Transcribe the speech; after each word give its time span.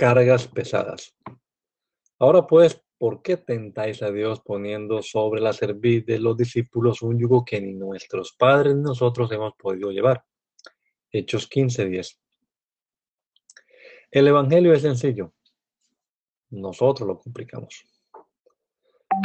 Cargas 0.00 0.48
pesadas. 0.48 1.14
Ahora 2.18 2.46
pues, 2.46 2.80
¿por 2.96 3.20
qué 3.20 3.36
tentáis 3.36 4.02
a 4.02 4.10
Dios 4.10 4.40
poniendo 4.40 5.02
sobre 5.02 5.42
la 5.42 5.52
cerviz 5.52 6.06
de 6.06 6.18
los 6.18 6.38
discípulos 6.38 7.02
un 7.02 7.18
yugo 7.18 7.44
que 7.44 7.60
ni 7.60 7.74
nuestros 7.74 8.32
padres 8.32 8.74
ni 8.74 8.80
nosotros 8.80 9.30
hemos 9.30 9.52
podido 9.58 9.90
llevar? 9.90 10.24
Hechos 11.12 11.46
15:10. 11.50 12.18
El 14.10 14.28
Evangelio 14.28 14.72
es 14.72 14.80
sencillo. 14.80 15.34
Nosotros 16.48 17.06
lo 17.06 17.18
complicamos. 17.18 17.84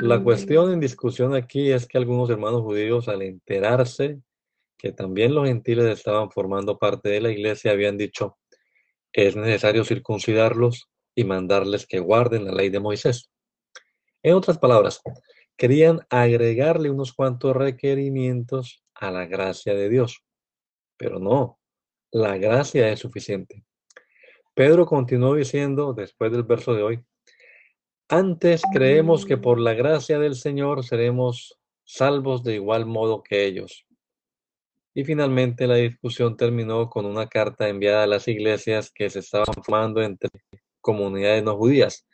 La 0.02 0.22
cuestión 0.22 0.74
en 0.74 0.82
discusión 0.82 1.36
aquí 1.36 1.72
es 1.72 1.88
que 1.88 1.98
algunos 1.98 2.30
hermanos 2.30 2.64
judíos, 2.64 3.08
al 3.08 3.22
enterarse 3.22 4.20
que 4.78 4.92
también 4.92 5.34
los 5.34 5.48
gentiles 5.48 5.86
estaban 5.86 6.30
formando 6.32 6.78
parte 6.78 7.08
de 7.08 7.22
la 7.22 7.32
iglesia, 7.32 7.72
habían 7.72 7.98
dicho, 7.98 8.38
es 9.16 9.38
necesario 9.38 9.86
circuncidarlos 9.86 10.90
y 11.16 11.24
mandarles 11.24 11.88
que 11.88 12.00
guarden 12.00 12.44
la 12.44 12.52
ley 12.52 12.70
de 12.70 12.82
Moisés. 12.82 13.32
En 14.22 14.36
otras 14.36 14.58
palabras, 14.58 15.02
querían 15.56 16.02
agregarle 16.10 16.90
unos 16.90 17.14
cuantos 17.14 17.56
requerimientos 17.56 18.84
a 18.94 19.12
la 19.12 19.26
gracia 19.26 19.74
de 19.74 19.88
Dios. 19.88 20.22
Pero 20.98 21.20
no, 21.20 21.60
la 22.12 22.38
gracia 22.38 22.90
es 22.90 23.00
suficiente. 23.00 23.64
Pedro 24.54 24.86
continuó 24.86 25.36
diciendo, 25.36 25.94
después 25.94 26.32
del 26.32 26.44
verso 26.44 26.74
de 26.74 26.84
hoy, 26.84 27.06
antes 28.10 28.64
creemos 28.74 29.26
que 29.26 29.38
por 29.38 29.60
la 29.60 29.74
gracia 29.74 30.20
del 30.20 30.36
Señor 30.36 30.84
seremos 30.84 31.58
salvos 31.86 32.44
de 32.44 32.56
igual 32.56 32.86
modo 32.86 33.24
que 33.24 33.46
ellos. 33.46 33.86
Y 34.98 35.04
finalmente 35.04 35.68
la 35.68 35.76
discusión 35.76 36.38
terminó 36.38 36.90
con 36.90 37.06
una 37.06 37.28
carta 37.28 37.68
enviada 37.68 38.04
a 38.04 38.08
las 38.08 38.28
iglesias 38.30 38.92
que 38.92 39.10
se 39.10 39.20
estaban 39.20 39.54
formando 39.54 40.02
entre 40.02 40.30
comunidades 40.80 41.44
no 41.44 41.58
judías, 41.58 42.08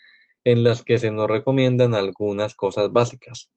en 0.43 0.63
las 0.63 0.83
que 0.83 0.97
se 0.97 1.11
nos 1.11 1.29
recomiendan 1.29 1.93
algunas 1.93 2.55
cosas 2.55 2.91
básicas. 2.91 3.52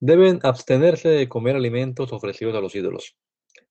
Deben 0.00 0.38
abstenerse 0.42 1.08
de 1.08 1.30
comer 1.30 1.56
alimentos 1.56 2.12
ofrecidos 2.12 2.54
a 2.54 2.60
los 2.60 2.74
ídolos, 2.74 3.16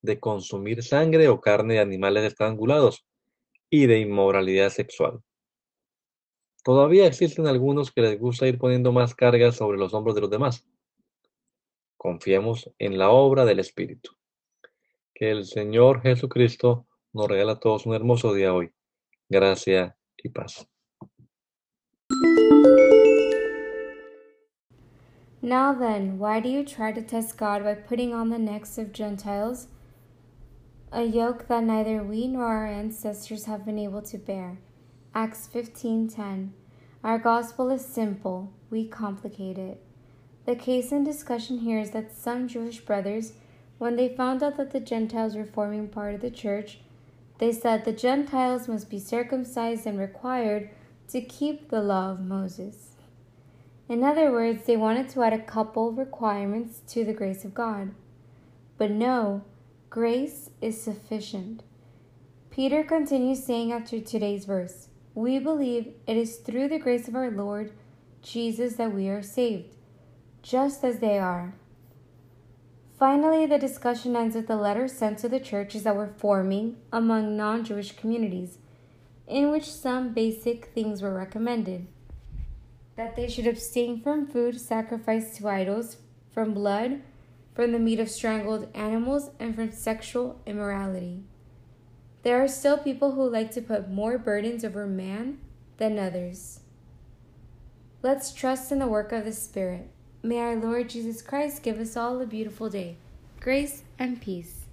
de 0.02 0.20
consumir 0.20 0.82
sangre 0.82 1.28
o 1.28 1.40
carne 1.40 1.76
de 1.76 1.80
animales 1.82 2.24
estrangulados 2.24 3.06
y 3.70 3.86
de 3.86 4.00
inmoralidad 4.00 4.72
sexual. 4.72 5.22
Todavía 6.64 7.06
existen 7.06 7.46
algunos 7.46 7.92
que 7.92 8.02
les 8.02 8.20
gusta 8.20 8.48
ir 8.48 8.58
poniendo 8.58 8.92
más 8.92 9.14
cargas 9.14 9.56
sobre 9.56 9.78
los 9.78 9.94
hombros 9.94 10.16
de 10.16 10.22
los 10.22 10.30
demás. 10.30 10.66
Confiemos 11.98 12.72
en 12.80 12.98
la 12.98 13.12
obra 13.12 13.46
del 13.46 13.60
Espíritu. 13.60 14.19
Que 15.20 15.32
el 15.32 15.44
Señor 15.44 16.02
Jesucristo 16.02 16.88
nos 17.12 17.28
regala 17.28 17.52
a 17.52 17.60
todos 17.60 17.86
un 17.86 17.94
hermoso 17.94 18.34
día 18.34 18.54
hoy. 18.54 18.72
Gracia 19.28 19.98
y 20.16 20.30
paz. 20.30 20.66
Now 25.42 25.74
then, 25.74 26.20
why 26.20 26.40
do 26.40 26.48
you 26.48 26.64
try 26.64 26.94
to 26.94 27.02
test 27.02 27.38
God 27.38 27.66
by 27.66 27.74
putting 27.74 28.14
on 28.14 28.30
the 28.30 28.40
necks 28.40 28.78
of 28.78 28.94
Gentiles 28.94 29.68
a 30.90 31.04
yoke 31.04 31.50
that 31.50 31.66
neither 31.66 32.02
we 32.02 32.30
nor 32.30 32.46
our 32.46 32.68
ancestors 32.68 33.44
have 33.44 33.66
been 33.66 33.78
able 33.78 34.02
to 34.04 34.18
bear? 34.18 34.60
Acts 35.14 35.50
15:10. 35.50 36.54
Our 37.04 37.20
gospel 37.20 37.70
is 37.72 37.86
simple, 37.86 38.54
we 38.70 38.88
complicate 38.88 39.58
it. 39.58 39.84
The 40.46 40.56
case 40.56 40.94
in 40.94 41.04
discussion 41.04 41.58
here 41.58 41.80
is 41.80 41.92
that 41.92 42.14
some 42.14 42.48
Jewish 42.48 42.80
brothers 42.86 43.34
when 43.80 43.96
they 43.96 44.10
found 44.10 44.44
out 44.44 44.58
that 44.58 44.72
the 44.72 44.80
Gentiles 44.80 45.36
were 45.36 45.46
forming 45.46 45.88
part 45.88 46.14
of 46.14 46.22
the 46.22 46.30
church, 46.30 46.80
they 47.40 47.52
said 47.52 47.86
the 47.86 47.94
Gentiles 47.94 48.68
must 48.68 48.90
be 48.90 49.00
circumcised 49.00 49.88
and 49.88 49.98
required 49.98 50.70
to 51.08 51.22
keep 51.22 51.70
the 51.70 51.82
law 51.82 52.12
of 52.12 52.20
Moses. 52.20 52.90
In 53.88 54.04
other 54.04 54.32
words, 54.32 54.66
they 54.66 54.78
wanted 54.78 55.10
to 55.10 55.24
add 55.24 55.34
a 55.34 55.40
couple 55.40 55.92
requirements 55.94 56.82
to 56.90 57.04
the 57.04 57.14
grace 57.14 57.44
of 57.44 57.56
God. 57.56 57.92
But 58.78 58.92
no, 58.92 59.44
grace 59.90 60.52
is 60.62 60.80
sufficient. 60.80 61.64
Peter 62.52 62.84
continues 62.84 63.44
saying 63.44 63.72
after 63.72 64.00
today's 64.00 64.46
verse, 64.46 64.90
We 65.16 65.40
believe 65.40 65.94
it 66.06 66.18
is 66.18 66.38
through 66.38 66.68
the 66.68 66.80
grace 66.80 67.08
of 67.08 67.16
our 67.16 67.32
Lord 67.32 67.72
Jesus 68.22 68.76
that 68.76 68.94
we 68.94 69.08
are 69.08 69.24
saved, 69.24 69.74
just 70.44 70.84
as 70.84 71.00
they 71.00 71.18
are. 71.18 71.56
Finally, 73.00 73.46
the 73.46 73.58
discussion 73.58 74.14
ends 74.14 74.36
with 74.36 74.50
a 74.50 74.56
letter 74.58 74.86
sent 74.86 75.18
to 75.18 75.30
the 75.30 75.40
churches 75.40 75.84
that 75.84 75.96
were 75.96 76.14
forming 76.18 76.76
among 76.92 77.38
non 77.38 77.64
Jewish 77.64 77.94
communities, 77.94 78.58
in 79.26 79.50
which 79.50 79.72
some 79.72 80.14
basic 80.14 80.66
things 80.66 81.02
were 81.02 81.14
recommended 81.14 81.88
that 83.00 83.16
they 83.16 83.30
should 83.30 83.48
abstain 83.48 84.02
from 84.02 84.28
food 84.28 84.60
sacrificed 84.60 85.38
to 85.38 85.48
idols, 85.48 85.96
from 86.34 86.54
blood, 86.54 87.02
from 87.56 87.72
the 87.72 87.80
meat 87.80 87.98
of 87.98 88.10
strangled 88.10 88.68
animals, 88.76 89.30
and 89.40 89.56
from 89.56 89.72
sexual 89.72 90.42
immorality. 90.46 91.24
There 92.24 92.44
are 92.44 92.48
still 92.50 92.78
people 92.78 93.14
who 93.14 93.30
like 93.30 93.52
to 93.52 93.62
put 93.62 93.90
more 93.90 94.18
burdens 94.18 94.66
over 94.66 94.86
man 94.86 95.38
than 95.78 95.98
others. 95.98 96.60
Let's 98.02 98.34
trust 98.34 98.74
in 98.74 98.80
the 98.80 98.88
work 98.88 99.14
of 99.14 99.24
the 99.24 99.32
Spirit. 99.32 99.90
May 100.22 100.40
our 100.40 100.58
Lord 100.58 100.90
Jesus 100.90 101.22
Christ 101.22 101.64
give 101.64 101.80
us 101.80 101.96
all 101.96 102.20
a 102.20 102.26
beautiful 102.26 102.70
day. 102.70 102.98
Grace 103.40 103.86
and 103.98 104.20
peace. 104.20 104.68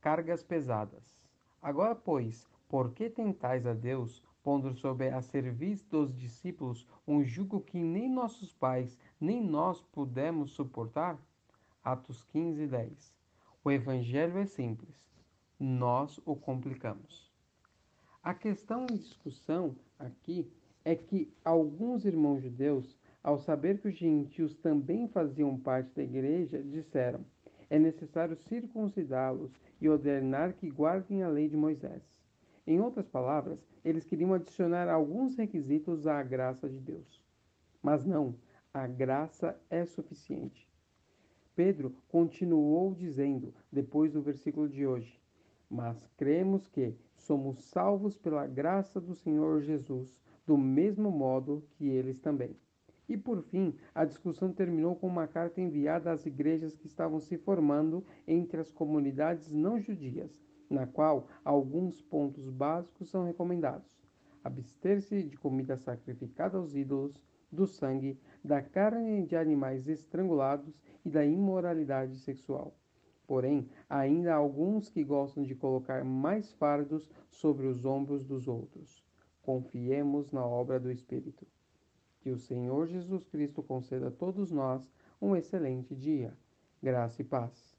Cargas 0.00 0.42
pesadas. 0.42 1.04
Agora, 1.62 1.94
pois, 1.94 2.44
por 2.68 2.90
que 2.90 3.08
tentais 3.08 3.64
a 3.64 3.72
Deus, 3.72 4.24
pondo 4.42 4.74
sobre 4.74 5.08
a 5.08 5.22
cerviz 5.22 5.84
dos 5.84 6.12
discípulos 6.16 6.84
um 7.06 7.22
jugo 7.22 7.60
que 7.60 7.78
nem 7.78 8.10
nossos 8.10 8.52
pais, 8.52 8.98
nem 9.20 9.40
nós 9.40 9.80
pudemos 9.92 10.50
suportar? 10.50 11.16
Atos 11.84 12.24
15, 12.32 12.66
10. 12.66 13.14
O 13.62 13.70
Evangelho 13.70 14.36
é 14.38 14.46
simples, 14.46 15.08
nós 15.60 16.20
o 16.26 16.34
complicamos. 16.34 17.30
A 18.20 18.34
questão 18.34 18.84
em 18.90 18.96
discussão 18.96 19.76
aqui 19.96 20.50
é 20.86 20.94
que 20.94 21.28
alguns 21.44 22.04
irmãos 22.04 22.40
judeus, 22.40 22.96
ao 23.20 23.40
saber 23.40 23.80
que 23.80 23.88
os 23.88 23.96
gentios 23.96 24.54
também 24.54 25.08
faziam 25.08 25.58
parte 25.58 25.92
da 25.96 26.04
igreja, 26.04 26.62
disseram: 26.62 27.26
é 27.68 27.76
necessário 27.76 28.36
circuncidá-los 28.36 29.50
e 29.80 29.88
ordenar 29.88 30.54
que 30.54 30.70
guardem 30.70 31.24
a 31.24 31.28
lei 31.28 31.48
de 31.48 31.56
Moisés. 31.56 32.04
Em 32.64 32.80
outras 32.80 33.08
palavras, 33.08 33.58
eles 33.84 34.04
queriam 34.04 34.32
adicionar 34.32 34.88
alguns 34.88 35.36
requisitos 35.36 36.06
à 36.06 36.22
graça 36.22 36.68
de 36.68 36.78
Deus. 36.78 37.20
Mas 37.82 38.04
não, 38.04 38.36
a 38.72 38.86
graça 38.86 39.60
é 39.68 39.84
suficiente. 39.84 40.70
Pedro 41.56 41.96
continuou 42.06 42.94
dizendo, 42.94 43.52
depois 43.72 44.12
do 44.12 44.22
versículo 44.22 44.68
de 44.68 44.86
hoje: 44.86 45.20
Mas 45.68 46.08
cremos 46.16 46.68
que 46.68 46.94
somos 47.16 47.64
salvos 47.64 48.16
pela 48.16 48.46
graça 48.46 49.00
do 49.00 49.16
Senhor 49.16 49.62
Jesus 49.62 50.24
do 50.46 50.56
mesmo 50.56 51.10
modo 51.10 51.66
que 51.72 51.88
eles 51.88 52.20
também. 52.20 52.56
E 53.08 53.16
por 53.16 53.42
fim, 53.42 53.74
a 53.94 54.04
discussão 54.04 54.52
terminou 54.52 54.96
com 54.96 55.06
uma 55.06 55.26
carta 55.26 55.60
enviada 55.60 56.10
às 56.10 56.26
igrejas 56.26 56.76
que 56.76 56.86
estavam 56.86 57.20
se 57.20 57.36
formando 57.36 58.04
entre 58.26 58.60
as 58.60 58.72
comunidades 58.72 59.50
não 59.50 59.78
judias, 59.78 60.40
na 60.68 60.86
qual 60.86 61.28
alguns 61.44 62.00
pontos 62.00 62.48
básicos 62.48 63.08
são 63.08 63.24
recomendados: 63.24 63.96
abster-se 64.42 65.22
de 65.22 65.36
comida 65.36 65.76
sacrificada 65.76 66.58
aos 66.58 66.74
ídolos, 66.74 67.22
do 67.50 67.66
sangue, 67.66 68.18
da 68.44 68.60
carne 68.60 69.24
de 69.24 69.36
animais 69.36 69.88
estrangulados 69.88 70.80
e 71.04 71.10
da 71.10 71.24
imoralidade 71.24 72.18
sexual. 72.18 72.76
Porém, 73.24 73.68
ainda 73.88 74.32
há 74.32 74.36
alguns 74.36 74.88
que 74.88 75.04
gostam 75.04 75.44
de 75.44 75.54
colocar 75.54 76.04
mais 76.04 76.52
fardos 76.54 77.08
sobre 77.28 77.66
os 77.66 77.84
ombros 77.84 78.24
dos 78.24 78.48
outros. 78.48 79.05
confiemos 79.46 80.32
na 80.32 80.44
obra 80.44 80.80
do 80.80 80.90
Espírito. 80.90 81.46
Que 82.20 82.30
o 82.30 82.36
Senhor 82.36 82.88
Jesus 82.88 83.24
Cristo 83.28 83.62
conceda 83.62 84.08
a 84.08 84.10
todos 84.10 84.50
nós 84.50 84.90
um 85.22 85.36
excelente 85.36 85.94
dia. 85.94 86.36
Graça 86.82 87.22
e 87.22 87.24
paz. 87.24 87.76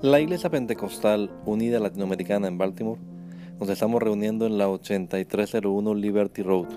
La 0.00 0.20
Iglesia 0.20 0.50
Pentecostal 0.50 1.30
Unida 1.44 1.80
Latinoamericana 1.80 2.46
en 2.46 2.58
Baltimore 2.58 3.00
nos 3.58 3.68
estamos 3.68 4.02
reuniendo 4.02 4.46
en 4.46 4.58
la 4.58 4.68
8301 4.68 5.94
Liberty 5.94 6.42
Road. 6.42 6.68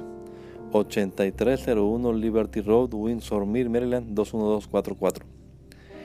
8301 0.71 2.13
Liberty 2.13 2.61
Road, 2.61 2.93
Windsor 2.93 3.45
Mill, 3.45 3.69
Maryland 3.69 4.13
21244. 4.13 5.34